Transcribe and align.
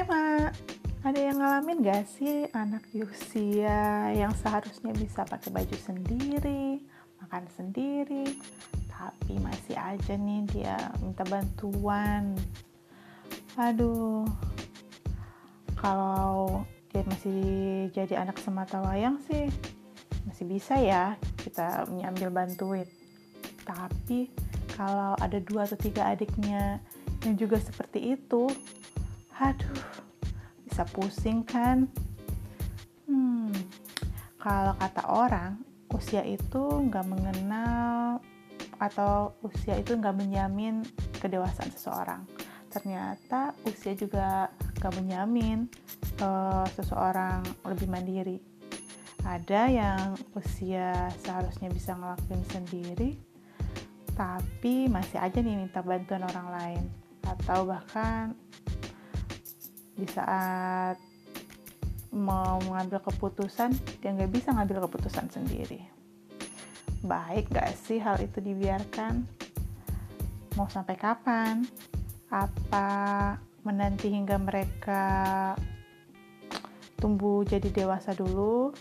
Hai 0.00 0.48
ada 1.04 1.20
yang 1.20 1.36
ngalamin 1.44 1.84
gak 1.84 2.08
sih 2.08 2.48
anak 2.56 2.88
di 2.88 3.04
usia 3.04 4.08
yang 4.16 4.32
seharusnya 4.32 4.96
bisa 4.96 5.28
pakai 5.28 5.52
baju 5.52 5.76
sendiri, 5.76 6.80
makan 7.20 7.44
sendiri, 7.52 8.24
tapi 8.88 9.36
masih 9.44 9.76
aja 9.76 10.16
nih 10.16 10.48
dia 10.48 10.80
minta 11.04 11.20
bantuan. 11.28 12.32
Aduh, 13.60 14.24
kalau 15.76 16.64
dia 16.96 17.04
masih 17.04 17.44
jadi 17.92 18.24
anak 18.24 18.40
semata 18.40 18.80
wayang 18.80 19.20
sih 19.28 19.52
masih 20.24 20.48
bisa 20.48 20.80
ya 20.80 21.20
kita 21.44 21.84
mengambil 21.92 22.32
bantuin. 22.32 22.88
Tapi 23.68 24.32
kalau 24.72 25.12
ada 25.20 25.36
dua 25.44 25.68
atau 25.68 25.76
tiga 25.76 26.08
adiknya 26.08 26.80
yang 27.20 27.36
juga 27.36 27.60
seperti 27.60 28.16
itu, 28.16 28.48
aduh 29.40 29.80
bisa 30.68 30.84
pusing 30.92 31.40
kan? 31.42 31.88
Hmm 33.08 33.50
kalau 34.40 34.72
kata 34.80 35.02
orang 35.04 35.60
usia 35.92 36.24
itu 36.24 36.60
nggak 36.88 37.04
mengenal 37.04 38.24
atau 38.80 39.36
usia 39.44 39.76
itu 39.76 39.92
nggak 39.92 40.16
menjamin 40.16 40.80
kedewasaan 41.20 41.68
seseorang. 41.76 42.24
Ternyata 42.72 43.52
usia 43.68 43.92
juga 43.92 44.48
nggak 44.80 44.94
menjamin 44.96 45.68
uh, 46.24 46.64
seseorang 46.72 47.44
lebih 47.68 47.88
mandiri. 47.92 48.38
Ada 49.20 49.68
yang 49.68 50.16
usia 50.32 51.12
seharusnya 51.20 51.68
bisa 51.68 51.92
ngelakuin 51.92 52.44
sendiri 52.48 53.10
tapi 54.16 54.88
masih 54.88 55.16
aja 55.16 55.40
nih 55.40 55.56
minta 55.56 55.80
bantuan 55.80 56.24
orang 56.24 56.48
lain 56.52 56.84
atau 57.24 57.68
bahkan 57.68 58.36
di 60.00 60.08
saat 60.08 60.96
mau 62.10 62.56
mengambil 62.64 63.04
keputusan 63.04 63.70
dia 64.00 64.10
nggak 64.16 64.32
bisa 64.32 64.56
ngambil 64.56 64.88
keputusan 64.88 65.28
sendiri. 65.28 65.84
Baik 67.04 67.52
gak 67.52 67.76
sih 67.84 68.00
hal 68.00 68.16
itu 68.20 68.40
dibiarkan? 68.40 69.24
Mau 70.56 70.68
sampai 70.68 70.96
kapan? 70.96 71.64
Apa 72.32 72.88
menanti 73.64 74.12
hingga 74.12 74.36
mereka 74.36 75.04
tumbuh 77.00 77.44
jadi 77.44 77.68
dewasa 77.72 78.12
dulu? 78.12 78.72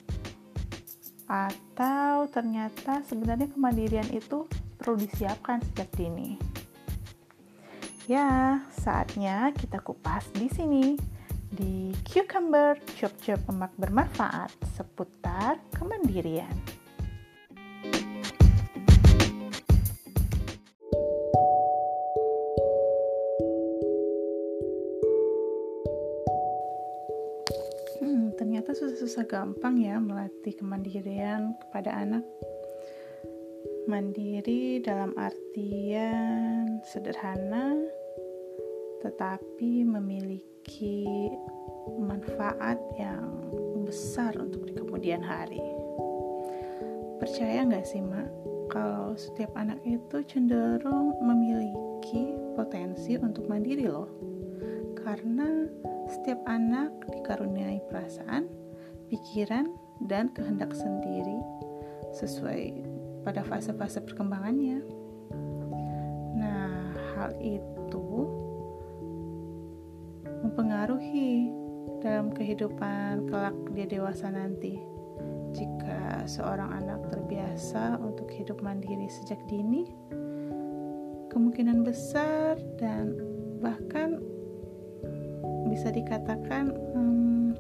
Atau 1.30 2.28
ternyata 2.34 3.06
sebenarnya 3.08 3.48
kemandirian 3.54 4.10
itu 4.12 4.50
perlu 4.80 4.96
disiapkan 5.00 5.62
sejak 5.72 5.88
dini 5.96 6.60
Ya, 8.10 8.66
saatnya 8.74 9.54
kita 9.54 9.86
kupas 9.86 10.34
di 10.34 10.50
sini 10.50 10.98
di 11.54 11.94
Cucumber 12.02 12.82
Cup-Cup 12.98 13.46
Emak 13.46 13.70
Bermanfaat 13.78 14.50
seputar 14.74 15.62
kemandirian. 15.78 16.50
Hmm, 28.02 28.34
ternyata 28.42 28.74
susah-susah 28.74 29.30
gampang 29.30 29.78
ya 29.86 30.02
melatih 30.02 30.58
kemandirian 30.58 31.54
kepada 31.62 31.94
anak 31.94 32.26
mandiri 33.86 34.82
dalam 34.82 35.14
artian 35.14 36.82
sederhana 36.82 37.99
tetapi 39.00 39.88
memiliki 39.88 41.08
manfaat 42.00 42.78
yang 43.00 43.26
besar 43.88 44.36
untuk 44.38 44.70
di 44.70 44.74
kemudian 44.78 45.24
hari. 45.24 45.62
Percaya 47.20 47.66
nggak 47.66 47.86
sih, 47.88 48.00
Mak, 48.00 48.30
kalau 48.70 49.18
setiap 49.18 49.52
anak 49.58 49.82
itu 49.84 50.24
cenderung 50.30 51.18
memiliki 51.26 52.38
potensi 52.54 53.18
untuk 53.18 53.50
mandiri 53.50 53.90
loh. 53.90 54.08
Karena 54.94 55.66
setiap 56.06 56.40
anak 56.46 56.94
dikaruniai 57.10 57.82
perasaan, 57.90 58.46
pikiran, 59.10 59.68
dan 60.08 60.32
kehendak 60.32 60.72
sendiri 60.72 61.44
sesuai 62.16 62.88
pada 63.28 63.44
fase-fase 63.44 64.00
perkembangannya. 64.06 64.80
Nah, 66.40 66.96
hal 67.18 67.36
itu 67.44 68.32
mempengaruhi 70.44 71.52
dalam 72.00 72.32
kehidupan 72.32 73.28
kelak 73.28 73.56
dia 73.76 73.86
dewasa 73.88 74.32
nanti. 74.32 74.80
Jika 75.50 76.30
seorang 76.30 76.86
anak 76.86 77.10
terbiasa 77.10 77.98
untuk 78.00 78.30
hidup 78.30 78.62
mandiri 78.62 79.10
sejak 79.10 79.42
dini, 79.50 79.90
kemungkinan 81.34 81.82
besar 81.82 82.62
dan 82.78 83.18
bahkan 83.60 84.22
bisa 85.70 85.90
dikatakan 85.90 86.74
hmm, 86.94 87.58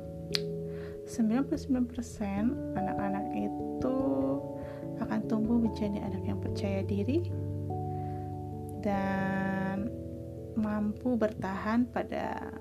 99% 1.09 2.77
anak-anak 2.77 3.25
itu 3.33 3.97
akan 5.01 5.19
tumbuh 5.25 5.57
menjadi 5.57 6.05
anak 6.05 6.23
yang 6.25 6.37
percaya 6.37 6.85
diri 6.85 7.25
dan 8.85 9.89
mampu 10.53 11.17
bertahan 11.17 11.89
pada 11.89 12.53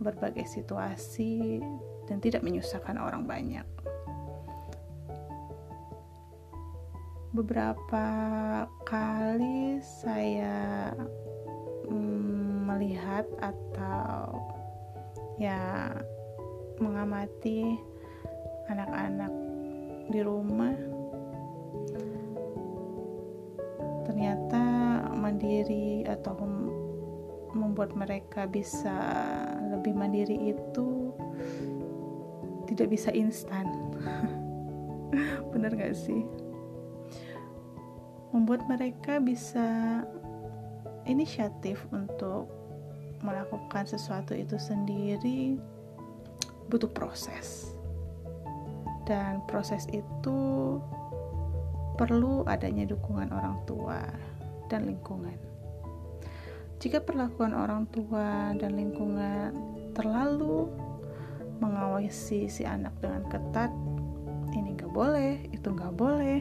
berbagai 0.00 0.48
situasi 0.48 1.60
dan 2.08 2.18
tidak 2.18 2.40
menyusahkan 2.40 2.96
orang 2.96 3.28
banyak. 3.28 3.66
Beberapa 7.30 8.06
kali 8.82 9.78
saya 10.02 10.90
mm, 11.86 12.66
melihat 12.66 13.22
atau 13.38 14.42
ya 15.38 15.94
mengamati 16.82 17.78
anak-anak 18.66 19.30
di 20.10 20.20
rumah 20.26 20.74
ternyata 24.10 24.64
mandiri 25.14 26.02
atau 26.02 26.34
membuat 27.54 27.94
mereka 27.94 28.50
bisa 28.50 28.98
lebih 29.70 29.94
mandiri 29.94 30.54
itu 30.54 31.14
tidak 32.70 32.88
bisa 32.90 33.10
instan. 33.14 33.66
Bener 35.54 35.74
gak 35.74 35.94
sih? 35.94 36.22
Membuat 38.30 38.66
mereka 38.70 39.18
bisa 39.18 40.00
inisiatif 41.08 41.82
untuk 41.90 42.46
melakukan 43.26 43.84
sesuatu 43.84 44.32
itu 44.32 44.54
sendiri 44.56 45.58
butuh 46.70 46.90
proses. 46.90 47.74
Dan 49.10 49.42
proses 49.50 49.90
itu 49.90 50.38
perlu 51.98 52.46
adanya 52.46 52.86
dukungan 52.86 53.34
orang 53.34 53.58
tua 53.66 53.98
dan 54.70 54.86
lingkungan 54.86 55.49
jika 56.80 57.04
perlakuan 57.04 57.52
orang 57.52 57.84
tua 57.92 58.56
dan 58.56 58.72
lingkungan 58.72 59.52
terlalu 59.92 60.64
mengawasi 61.60 62.48
si 62.48 62.64
anak 62.64 62.96
dengan 63.04 63.28
ketat, 63.28 63.68
ini 64.56 64.72
gak 64.80 64.88
boleh, 64.88 65.44
itu 65.52 65.68
gak 65.76 65.92
boleh, 65.92 66.40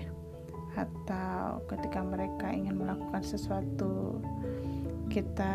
atau 0.80 1.60
ketika 1.68 2.00
mereka 2.00 2.56
ingin 2.56 2.80
melakukan 2.80 3.20
sesuatu, 3.20 4.24
kita 5.12 5.52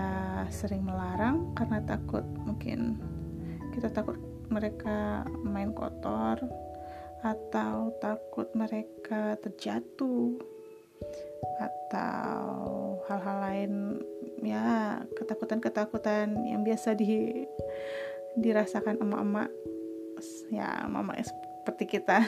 sering 0.53 0.85
melarang 0.85 1.57
karena 1.57 1.81
takut 1.81 2.27
mungkin 2.45 3.01
kita 3.73 3.89
takut 3.89 4.21
mereka 4.53 5.25
main 5.47 5.73
kotor 5.73 6.43
atau 7.25 7.95
takut 8.03 8.51
mereka 8.53 9.39
terjatuh 9.41 10.37
atau 11.61 12.99
hal-hal 13.09 13.39
lain 13.41 13.73
ya 14.45 14.99
ketakutan-ketakutan 15.17 16.33
yang 16.45 16.65
biasa 16.65 16.97
di 16.97 17.45
dirasakan 18.35 18.99
emak-emak 18.99 19.51
ya 20.51 20.87
mama 20.91 21.15
seperti 21.21 21.99
kita. 21.99 22.27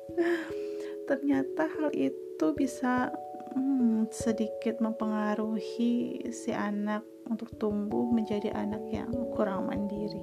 Ternyata 1.08 1.66
hal 1.66 1.90
itu 1.92 2.46
bisa 2.54 3.10
hmm, 3.52 4.08
sedikit 4.14 4.78
mempengaruhi 4.78 6.22
si 6.30 6.54
anak 6.54 7.02
untuk 7.26 7.50
tumbuh 7.58 8.06
menjadi 8.10 8.54
anak 8.54 8.82
yang 8.90 9.10
kurang 9.34 9.66
mandiri. 9.68 10.22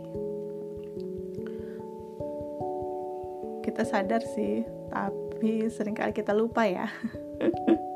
Kita 3.67 3.83
sadar 3.83 4.23
sih 4.23 4.63
tapi 4.87 5.67
sering 5.67 5.93
kali 5.93 6.15
kita 6.15 6.31
lupa 6.31 6.65
ya 6.65 6.87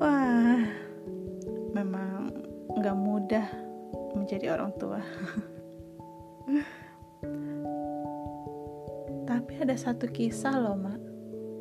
wah 0.00 0.62
memang 1.74 2.30
nggak 2.76 2.96
mudah 2.98 3.46
menjadi 4.14 4.54
orang 4.54 4.72
tua. 4.78 5.00
Tapi 9.30 9.52
ada 9.62 9.76
satu 9.78 10.10
kisah 10.10 10.58
loh 10.58 10.74
mak. 10.74 10.98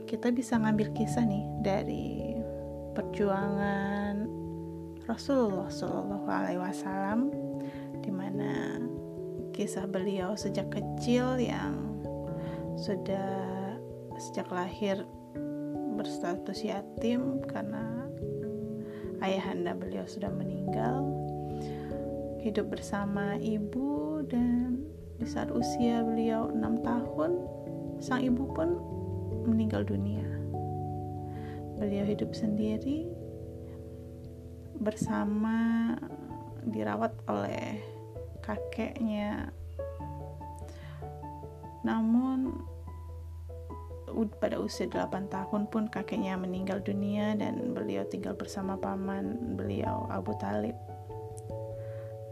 Kita 0.09 0.33
bisa 0.33 0.57
ngambil 0.57 0.89
kisah 0.97 1.21
nih 1.21 1.45
dari 1.61 2.33
perjuangan 2.97 4.25
Rasulullah 5.05 5.69
Shallallahu 5.69 6.27
Alaihi 6.29 6.61
Wasallam 6.61 7.29
di 8.01 8.11
mana 8.13 8.81
kisah 9.53 9.85
beliau 9.85 10.33
sejak 10.33 10.73
kecil 10.73 11.37
yang 11.37 12.01
sudah 12.77 13.29
sejak 14.17 14.49
lahir 14.49 15.05
berstatus 15.99 16.63
yatim 16.63 17.43
karena 17.43 18.07
ayahanda 19.19 19.75
beliau 19.75 20.07
sudah 20.07 20.31
meninggal. 20.31 21.03
Hidup 22.39 22.71
bersama 22.71 23.35
ibu 23.35 24.23
dan 24.23 24.79
di 25.19 25.27
saat 25.27 25.51
usia 25.51 25.99
beliau 25.99 26.47
enam 26.55 26.79
tahun 26.79 27.35
sang 27.99 28.23
ibu 28.23 28.47
pun 28.55 28.79
meninggal 29.43 29.83
dunia. 29.83 30.23
Beliau 31.75 32.07
hidup 32.07 32.31
sendiri 32.31 33.11
bersama 34.79 35.91
dirawat 36.63 37.11
oleh 37.27 37.83
kakeknya. 38.39 39.51
Namun 41.83 42.55
pada 44.39 44.59
usia 44.59 44.89
8 44.89 45.29
tahun 45.29 45.69
pun 45.69 45.87
kakeknya 45.87 46.35
meninggal 46.35 46.81
dunia 46.81 47.37
dan 47.37 47.73
beliau 47.73 48.03
tinggal 48.07 48.35
bersama 48.35 48.75
paman 48.75 49.55
beliau 49.55 50.09
Abu 50.09 50.33
Talib. 50.37 50.75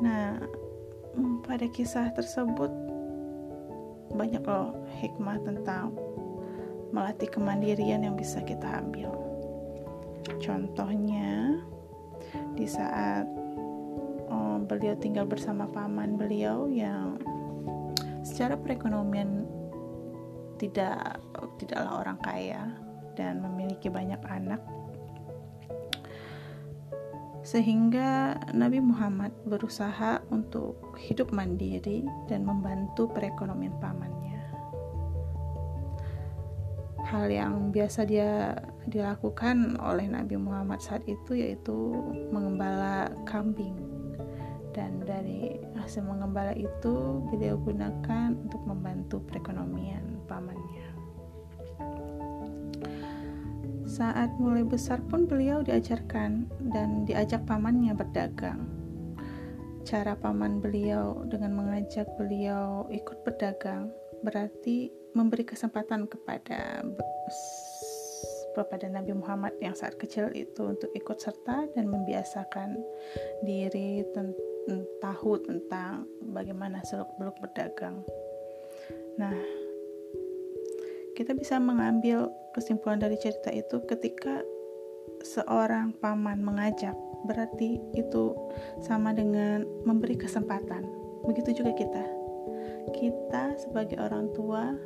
Nah 0.02 0.42
mm, 1.16 1.46
pada 1.46 1.66
kisah 1.70 2.14
tersebut 2.14 2.70
banyak 4.14 4.42
loh 4.44 4.74
hikmah 5.04 5.38
tentang 5.44 5.94
melatih 6.90 7.30
kemandirian 7.30 8.08
yang 8.08 8.16
bisa 8.16 8.42
kita 8.42 8.82
ambil. 8.82 9.12
Contohnya 10.42 11.60
di 12.56 12.66
saat 12.66 13.28
beliau 14.68 15.00
tinggal 15.00 15.24
bersama 15.24 15.64
paman 15.72 16.20
beliau 16.20 16.68
yang 16.68 17.16
secara 18.22 18.60
perekonomian 18.60 19.48
tidak 20.60 21.24
tidaklah 21.58 22.06
orang 22.06 22.20
kaya 22.22 22.72
dan 23.18 23.42
memiliki 23.42 23.90
banyak 23.90 24.22
anak 24.30 24.62
sehingga 27.48 28.36
Nabi 28.52 28.84
Muhammad 28.84 29.32
berusaha 29.48 30.20
untuk 30.36 31.00
hidup 31.00 31.32
mandiri 31.32 32.04
dan 32.28 32.44
membantu 32.44 33.08
perekonomian 33.08 33.72
pamannya. 33.80 34.44
Hal 37.08 37.32
yang 37.32 37.72
biasa 37.72 38.04
dia 38.04 38.52
dilakukan 38.84 39.80
oleh 39.80 40.12
Nabi 40.12 40.36
Muhammad 40.36 40.84
saat 40.84 41.08
itu 41.08 41.40
yaitu 41.40 41.96
mengembala 42.36 43.16
kambing 43.24 43.80
dan 44.76 45.00
dari 45.08 45.56
hasil 45.80 46.04
mengembala 46.04 46.52
itu 46.52 47.24
beliau 47.32 47.56
gunakan 47.64 48.36
untuk 48.36 48.60
membantu 48.68 49.24
perekonomian 49.24 50.20
pamannya. 50.28 50.87
Saat 53.98 54.38
mulai 54.38 54.62
besar 54.62 55.02
pun 55.10 55.26
beliau 55.26 55.66
diajarkan 55.66 56.46
dan 56.70 57.02
diajak 57.10 57.42
pamannya 57.50 57.98
berdagang. 57.98 58.62
Cara 59.90 60.14
paman 60.14 60.62
beliau 60.62 61.26
dengan 61.26 61.58
mengajak 61.58 62.06
beliau 62.14 62.86
ikut 62.94 63.26
berdagang 63.26 63.90
berarti 64.22 64.94
memberi 65.18 65.50
kesempatan 65.50 66.06
kepada 66.06 66.86
kepada 68.54 68.86
Nabi 68.86 69.18
Muhammad 69.18 69.58
yang 69.66 69.74
saat 69.74 69.98
kecil 69.98 70.30
itu 70.38 70.78
untuk 70.78 70.94
ikut 70.94 71.18
serta 71.18 71.66
dan 71.74 71.90
membiasakan 71.90 72.78
diri 73.42 74.06
tentang 74.14 74.86
tahu 75.02 75.42
tentang 75.42 76.06
bagaimana 76.22 76.86
seluk-beluk 76.86 77.34
berdagang. 77.42 78.06
Nah, 79.18 79.34
kita 81.18 81.34
bisa 81.34 81.58
mengambil 81.58 82.30
kesimpulan 82.54 83.02
dari 83.02 83.18
cerita 83.18 83.50
itu 83.50 83.82
ketika 83.90 84.46
seorang 85.26 85.90
paman 85.98 86.46
mengajak, 86.46 86.94
berarti 87.26 87.82
itu 87.98 88.38
sama 88.86 89.18
dengan 89.18 89.66
memberi 89.82 90.14
kesempatan. 90.14 90.86
Begitu 91.26 91.58
juga 91.66 91.74
kita. 91.74 92.06
Kita 92.94 93.58
sebagai 93.58 93.98
orang 93.98 94.30
tua 94.38 94.78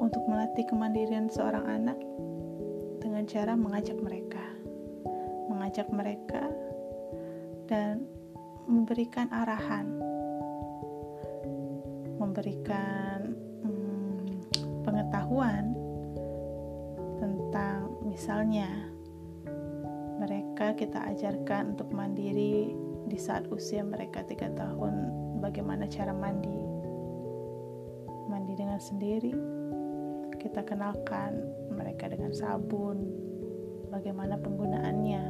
untuk 0.00 0.24
melatih 0.24 0.64
kemandirian 0.64 1.28
seorang 1.28 1.68
anak 1.68 2.00
dengan 3.04 3.28
cara 3.28 3.52
mengajak 3.52 4.00
mereka. 4.00 4.56
Mengajak 5.52 5.92
mereka 5.92 6.48
dan 7.68 8.08
memberikan 8.64 9.28
arahan, 9.28 10.00
memberikan 12.16 13.21
pengetahuan 14.82 15.74
tentang 17.18 17.94
misalnya 18.06 18.68
mereka 20.18 20.74
kita 20.78 21.02
ajarkan 21.14 21.74
untuk 21.74 21.90
mandiri 21.90 22.74
di 23.10 23.18
saat 23.18 23.50
usia 23.50 23.82
mereka 23.82 24.22
tiga 24.22 24.46
tahun 24.54 25.10
bagaimana 25.42 25.90
cara 25.90 26.14
mandi? 26.14 26.62
Mandi 28.30 28.54
dengan 28.54 28.78
sendiri. 28.78 29.34
Kita 30.38 30.62
kenalkan 30.62 31.42
mereka 31.74 32.06
dengan 32.10 32.30
sabun 32.30 33.02
bagaimana 33.90 34.38
penggunaannya. 34.38 35.24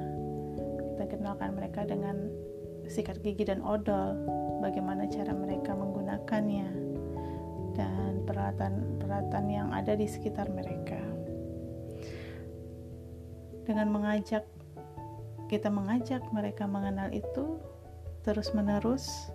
Kita 0.92 1.04
kenalkan 1.08 1.56
mereka 1.56 1.88
dengan 1.88 2.28
sikat 2.86 3.24
gigi 3.24 3.48
dan 3.48 3.64
odol, 3.64 4.20
bagaimana 4.60 5.08
cara 5.08 5.32
mereka 5.32 5.72
menggunakannya, 5.72 6.68
dan 7.72 8.24
peralatan-peralatan 8.24 9.44
yang 9.48 9.68
ada 9.72 9.96
di 9.96 10.06
sekitar 10.08 10.48
mereka. 10.52 11.00
Dengan 13.62 13.88
mengajak 13.94 14.44
kita 15.52 15.68
mengajak 15.68 16.24
mereka 16.32 16.64
mengenal 16.64 17.12
itu 17.12 17.60
terus-menerus 18.24 19.28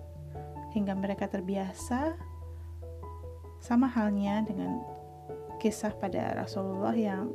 hingga 0.74 0.92
mereka 0.98 1.30
terbiasa, 1.30 2.18
sama 3.62 3.86
halnya 3.86 4.42
dengan 4.42 4.82
kisah 5.62 5.94
pada 5.94 6.34
Rasulullah 6.38 6.94
yang 6.94 7.30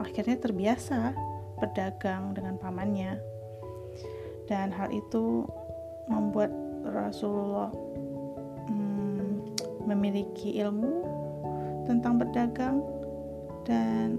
akhirnya 0.00 0.36
terbiasa 0.36 1.16
berdagang 1.56 2.36
dengan 2.36 2.60
pamannya 2.60 3.16
dan 4.44 4.68
hal 4.72 4.92
itu 4.92 5.48
membuat 6.06 6.52
Rasulullah 6.84 7.72
memiliki 9.86 10.58
ilmu 10.58 11.06
tentang 11.86 12.18
berdagang 12.18 12.82
dan 13.62 14.18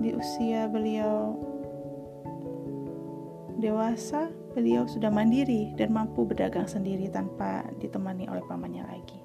di 0.00 0.14
usia 0.14 0.66
beliau 0.66 1.36
dewasa 3.58 4.30
beliau 4.54 4.86
sudah 4.86 5.10
mandiri 5.10 5.74
dan 5.76 5.92
mampu 5.92 6.24
berdagang 6.24 6.66
sendiri 6.66 7.10
tanpa 7.10 7.66
ditemani 7.82 8.26
oleh 8.30 8.42
pamannya 8.46 8.86
lagi. 8.86 9.20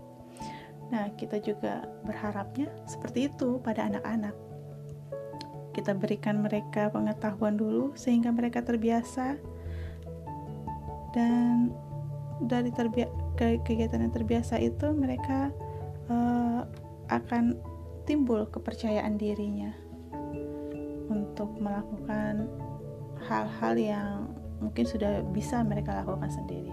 Nah, 0.92 1.10
kita 1.18 1.42
juga 1.42 1.90
berharapnya 2.06 2.70
seperti 2.86 3.32
itu 3.32 3.58
pada 3.64 3.90
anak-anak 3.90 4.36
kita 5.74 5.98
berikan 5.98 6.46
mereka 6.46 6.94
pengetahuan 6.94 7.58
dulu 7.58 7.98
sehingga 7.98 8.30
mereka 8.30 8.62
terbiasa 8.62 9.36
dan 11.18 11.74
dari 12.46 12.70
terbi 12.70 13.10
kegiatan 13.38 14.02
yang 14.04 14.14
terbiasa 14.14 14.60
itu 14.62 14.92
mereka 14.94 15.50
uh, 16.08 16.64
akan 17.10 17.58
timbul 18.04 18.46
kepercayaan 18.50 19.16
dirinya 19.16 19.72
untuk 21.08 21.56
melakukan 21.60 22.48
hal-hal 23.28 23.74
yang 23.80 24.12
mungkin 24.60 24.86
sudah 24.88 25.24
bisa 25.32 25.64
mereka 25.64 26.04
lakukan 26.04 26.32
sendiri. 26.32 26.72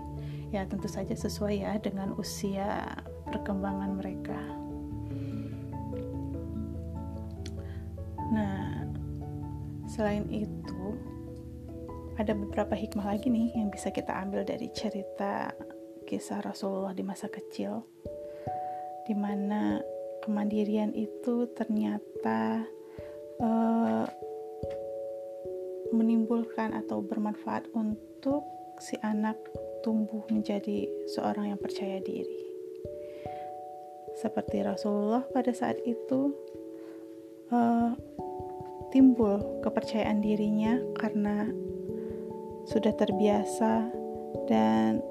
Ya 0.50 0.66
tentu 0.66 0.90
saja 0.90 1.14
sesuai 1.14 1.62
ya 1.62 1.78
dengan 1.78 2.14
usia 2.18 2.98
perkembangan 3.30 3.94
mereka. 3.94 4.38
Nah 8.30 8.80
Selain 9.90 10.22
itu, 10.30 10.94
ada 12.14 12.30
beberapa 12.30 12.78
hikmah 12.78 13.10
lagi 13.10 13.26
nih 13.26 13.58
yang 13.58 13.74
bisa 13.74 13.90
kita 13.90 14.14
ambil 14.22 14.46
dari 14.46 14.70
cerita 14.70 15.50
kisah 16.10 16.42
Rasulullah 16.42 16.90
di 16.90 17.06
masa 17.06 17.30
kecil. 17.30 17.86
di 19.08 19.16
mana 19.18 19.82
kemandirian 20.22 20.94
itu 20.94 21.50
ternyata 21.58 22.62
uh, 23.42 24.06
menimbulkan 25.90 26.70
atau 26.78 27.02
bermanfaat 27.02 27.66
untuk 27.74 28.46
si 28.78 28.94
anak 29.02 29.34
tumbuh 29.82 30.22
menjadi 30.30 30.86
seorang 31.10 31.50
yang 31.50 31.58
percaya 31.58 31.98
diri. 31.98 32.38
Seperti 34.14 34.62
Rasulullah 34.62 35.26
pada 35.34 35.50
saat 35.50 35.82
itu 35.82 36.30
uh, 37.50 37.90
timbul 38.94 39.42
kepercayaan 39.64 40.22
dirinya 40.22 40.78
karena 40.94 41.50
sudah 42.70 42.94
terbiasa 42.94 43.90
dan 44.46 45.02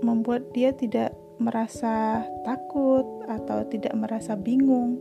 membuat 0.00 0.50
dia 0.52 0.72
tidak 0.74 1.14
merasa 1.40 2.24
takut 2.44 3.04
atau 3.28 3.64
tidak 3.72 3.96
merasa 3.96 4.36
bingung 4.36 5.00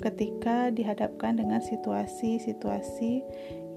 ketika 0.00 0.72
dihadapkan 0.72 1.36
dengan 1.36 1.60
situasi-situasi 1.60 3.24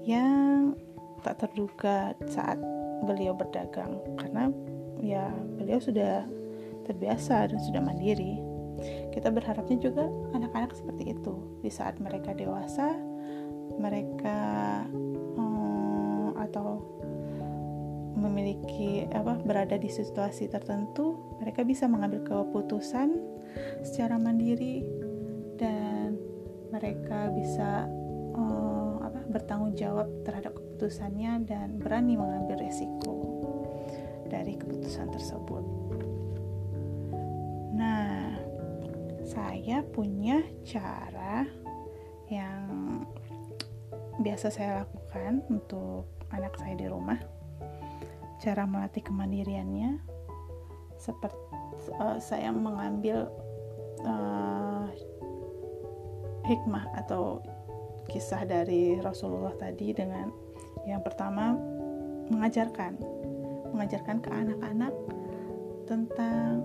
yang 0.08 0.76
tak 1.20 1.44
terduga 1.44 2.16
saat 2.28 2.56
beliau 3.04 3.36
berdagang 3.36 4.00
karena 4.16 4.48
ya 5.00 5.28
beliau 5.56 5.80
sudah 5.80 6.24
terbiasa 6.88 7.52
dan 7.52 7.60
sudah 7.60 7.80
mandiri. 7.84 8.40
Kita 9.12 9.28
berharapnya 9.28 9.76
juga 9.76 10.08
anak-anak 10.32 10.72
seperti 10.72 11.12
itu 11.12 11.60
di 11.60 11.68
saat 11.68 12.00
mereka 12.00 12.32
dewasa, 12.32 12.96
mereka 13.76 14.38
memiliki 18.20 19.08
apa 19.10 19.40
berada 19.40 19.80
di 19.80 19.88
situasi 19.88 20.52
tertentu, 20.52 21.16
mereka 21.40 21.64
bisa 21.64 21.88
mengambil 21.88 22.20
keputusan 22.22 23.16
secara 23.80 24.20
mandiri 24.20 24.84
dan 25.56 26.20
mereka 26.70 27.32
bisa 27.32 27.88
uh, 28.36 29.00
apa 29.02 29.24
bertanggung 29.32 29.74
jawab 29.74 30.06
terhadap 30.22 30.54
keputusannya 30.54 31.48
dan 31.48 31.80
berani 31.80 32.14
mengambil 32.14 32.60
resiko 32.60 33.16
dari 34.30 34.54
keputusan 34.54 35.10
tersebut. 35.10 35.64
Nah, 37.74 38.36
saya 39.26 39.82
punya 39.82 40.44
cara 40.62 41.48
yang 42.30 43.02
biasa 44.22 44.52
saya 44.52 44.84
lakukan 44.84 45.42
untuk 45.50 46.06
anak 46.30 46.54
saya 46.60 46.78
di 46.78 46.86
rumah. 46.86 47.39
Cara 48.40 48.64
melatih 48.64 49.04
kemandiriannya 49.04 50.00
seperti 50.96 51.36
uh, 51.96 52.16
saya 52.20 52.52
mengambil 52.52 53.28
uh, 54.04 54.88
hikmah 56.48 56.88
atau 57.04 57.44
kisah 58.08 58.42
dari 58.48 58.98
Rasulullah 58.98 59.54
tadi 59.56 59.92
dengan 59.94 60.32
yang 60.88 61.04
pertama, 61.04 61.54
mengajarkan, 62.32 62.96
mengajarkan 63.76 64.16
ke 64.24 64.30
anak-anak 64.32 64.94
tentang 65.84 66.64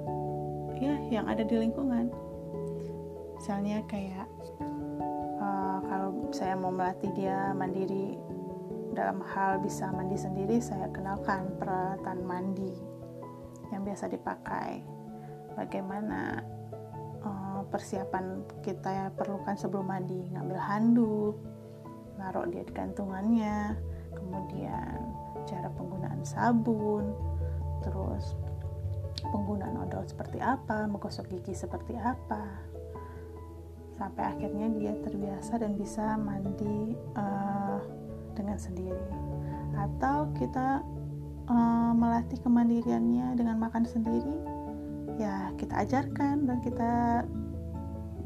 ya 0.80 0.96
yang 1.12 1.26
ada 1.28 1.44
di 1.44 1.56
lingkungan. 1.60 2.08
Misalnya 3.36 3.84
kayak 3.92 4.28
uh, 5.44 5.80
kalau 5.86 6.32
saya 6.32 6.56
mau 6.56 6.72
melatih 6.72 7.12
dia 7.14 7.52
mandiri 7.52 8.16
dalam 8.96 9.20
hal 9.22 9.60
bisa 9.60 9.92
mandi 9.92 10.16
sendiri, 10.16 10.64
saya 10.64 10.88
kenalkan 10.90 11.52
peralatan 11.60 12.24
mandi 12.24 12.72
yang 13.70 13.84
biasa 13.84 14.08
dipakai. 14.08 14.80
Bagaimana 15.60 16.40
uh, 17.20 17.62
persiapan 17.68 18.48
kita 18.64 19.12
perlukan 19.20 19.60
sebelum 19.60 19.92
mandi, 19.92 20.32
ngambil 20.32 20.60
handuk, 20.60 21.36
naruh 22.16 22.48
dia 22.48 22.64
di 22.64 22.72
gantungannya, 22.72 23.76
kemudian 24.16 25.00
cara 25.44 25.68
penggunaan 25.76 26.24
sabun, 26.24 27.12
terus 27.84 28.40
penggunaan 29.28 29.76
odol 29.76 30.08
seperti 30.08 30.40
apa, 30.40 30.88
menggosok 30.88 31.28
gigi 31.36 31.52
seperti 31.52 32.00
apa, 32.00 32.64
sampai 34.00 34.24
akhirnya 34.24 34.72
dia 34.76 34.94
terbiasa 35.04 35.60
dan 35.60 35.76
bisa 35.76 36.16
mandi 36.20 36.96
uh, 37.16 38.05
dengan 38.38 38.60
sendiri. 38.60 39.08
Atau 39.76 40.30
kita 40.38 40.84
uh, 41.50 41.92
melatih 41.96 42.40
kemandiriannya 42.44 43.40
dengan 43.40 43.58
makan 43.60 43.88
sendiri, 43.88 44.36
ya 45.18 45.56
kita 45.56 45.88
ajarkan 45.88 46.46
dan 46.46 46.58
kita 46.60 46.92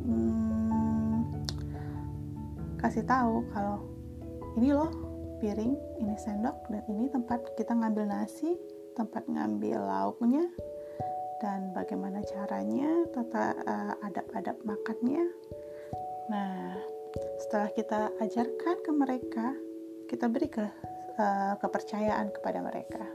hmm, 0.03 1.17
kasih 2.81 3.05
tahu 3.05 3.45
kalau 3.53 3.85
ini 4.57 4.73
loh 4.73 4.89
piring, 5.39 5.73
ini 6.03 6.15
sendok, 6.19 6.67
dan 6.67 6.83
ini 6.91 7.07
tempat 7.07 7.39
kita 7.55 7.71
ngambil 7.71 8.11
nasi, 8.11 8.59
tempat 8.99 9.23
ngambil 9.31 9.79
lauknya, 9.79 10.43
dan 11.39 11.71
bagaimana 11.71 12.19
caranya, 12.27 13.07
tata 13.15 13.55
uh, 13.63 13.95
adab-adab 14.03 14.59
makannya. 14.67 15.23
Nah, 16.27 16.75
setelah 17.39 17.71
kita 17.71 18.11
ajarkan 18.19 18.77
ke 18.83 18.91
mereka, 18.91 19.47
kita 20.09 20.25
beri 20.25 20.49
ke 20.49 20.65
uh, 21.21 21.53
kepercayaan 21.61 22.33
kepada 22.33 22.65
mereka. 22.65 23.05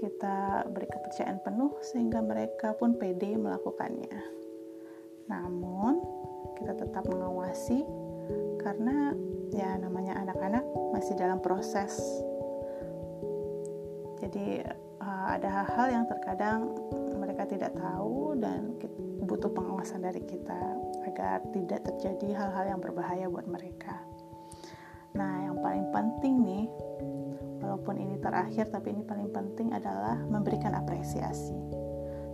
Kita 0.00 0.64
beri 0.64 0.88
kepercayaan 0.88 1.44
penuh 1.44 1.76
sehingga 1.84 2.24
mereka 2.24 2.72
pun 2.72 2.96
pede 2.96 3.36
melakukannya. 3.36 4.16
Namun, 5.28 6.00
kita 6.56 6.72
tetap 6.72 7.04
mengawasi 7.04 7.84
karena 8.64 9.12
ya 9.52 9.76
namanya 9.76 10.16
anak-anak 10.24 10.64
masih 10.94 11.16
dalam 11.16 11.40
proses 11.42 11.96
jadi 14.20 14.62
uh, 15.00 15.26
ada 15.34 15.48
hal-hal 15.48 15.88
yang 15.90 16.04
terkadang 16.06 16.70
mereka 17.16 17.48
tidak 17.48 17.72
tahu 17.74 18.36
dan 18.38 18.76
butuh 19.24 19.50
pengawasan 19.50 20.04
dari 20.04 20.22
kita 20.22 20.60
agar 21.08 21.40
tidak 21.50 21.80
terjadi 21.88 22.36
hal-hal 22.36 22.76
yang 22.76 22.80
berbahaya 22.84 23.26
buat 23.26 23.48
mereka 23.48 23.96
nah 25.16 25.46
yang 25.46 25.56
paling 25.58 25.86
penting 25.90 26.34
nih 26.44 26.66
walaupun 27.60 27.98
ini 27.98 28.16
terakhir 28.18 28.70
tapi 28.72 28.94
ini 28.94 29.02
paling 29.04 29.30
penting 29.30 29.74
adalah 29.74 30.16
memberikan 30.26 30.74
apresiasi 30.74 31.56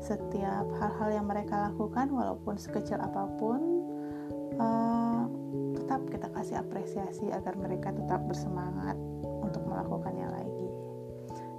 setiap 0.06 0.66
hal-hal 0.78 1.08
yang 1.22 1.26
mereka 1.26 1.66
lakukan 1.72 2.12
walaupun 2.14 2.54
sekecil 2.54 3.00
apa 3.02 3.26
pun 3.40 3.60
uh, 4.60 5.24
tetap 5.74 6.00
kita 6.10 6.28
kasih 6.30 6.56
apresiasi 6.60 7.26
agar 7.32 7.58
mereka 7.58 7.90
tetap 7.90 8.22
bersemangat 8.26 8.94
untuk 9.42 9.62
melakukannya 9.66 10.28
lagi. 10.30 10.68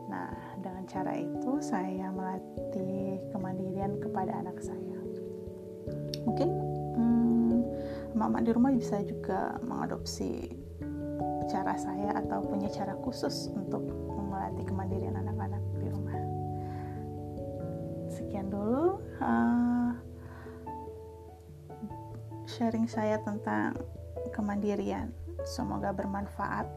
Nah, 0.08 0.32
dengan 0.60 0.84
cara 0.88 1.16
itu 1.16 1.60
saya 1.60 2.12
melatih 2.12 3.20
kemandirian 3.32 4.00
kepada 4.00 4.36
anak 4.40 4.60
saya. 4.60 5.00
Mungkin 6.28 6.50
hmm, 7.00 7.58
mama 8.16 8.44
di 8.44 8.52
rumah 8.52 8.72
bisa 8.76 9.00
juga 9.04 9.56
mengadopsi 9.64 10.52
cara 11.48 11.74
saya 11.80 12.12
atau 12.20 12.44
punya 12.44 12.68
cara 12.68 12.94
khusus 13.01 13.51
untuk 13.56 13.84
melatih 14.27 14.68
kemandirian 14.68 15.16
anak-anak 15.16 15.63
di 15.80 15.88
rumah. 15.88 16.20
Sekian 18.12 18.51
dulu 18.51 19.00
uh, 19.24 19.92
sharing 22.48 22.88
saya 22.88 23.20
tentang 23.24 23.75
kemandirian. 24.36 25.12
Semoga 25.48 25.96
bermanfaat. 25.96 26.68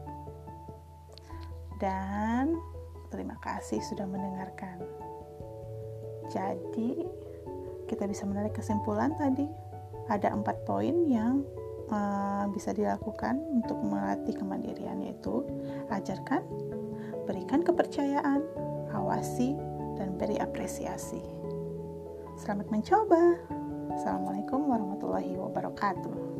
Dan 1.81 2.55
terima 3.09 3.35
kasih 3.41 3.81
sudah 3.81 4.05
mendengarkan. 4.05 4.77
Jadi, 6.29 7.03
kita 7.89 8.07
bisa 8.07 8.23
menarik 8.23 8.55
kesimpulan 8.55 9.11
tadi. 9.17 9.49
Ada 10.07 10.31
empat 10.31 10.63
poin 10.63 11.03
yang 11.09 11.43
uh, 11.91 12.47
bisa 12.49 12.71
dilakukan 12.71 13.37
untuk 13.51 13.77
melatih 13.83 14.33
kemandirian 14.33 15.03
yaitu 15.03 15.43
ajarkan, 15.91 16.41
berikan 17.27 17.61
kepercayaan, 17.61 18.41
awasi, 18.95 19.53
dan 19.99 20.15
beri 20.17 20.39
apresiasi. 20.39 21.21
Selamat 22.39 22.71
mencoba. 22.73 23.37
Assalamualaikum 23.93 24.71
warahmatullahi 24.71 25.35
wabarakatuh. 25.35 26.30